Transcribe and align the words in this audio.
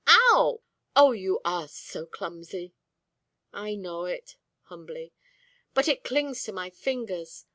Ow! 0.07 0.63
Oh, 0.95 1.11
you 1.11 1.39
are 1.45 1.67
so 1.67 2.07
clumsy." 2.07 2.73
"I 3.53 3.75
know 3.75 4.05
it," 4.05 4.35
humbly. 4.63 5.13
"But 5.75 5.87
it 5.87 6.03
clings 6.03 6.41
to 6.45 6.51
my 6.51 6.71
fingers. 6.71 7.45